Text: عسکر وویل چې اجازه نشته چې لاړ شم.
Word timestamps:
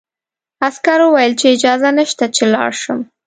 عسکر 0.67 0.99
وویل 1.03 1.33
چې 1.39 1.45
اجازه 1.55 1.89
نشته 1.99 2.25
چې 2.35 2.43
لاړ 2.53 2.71
شم. 2.81 2.99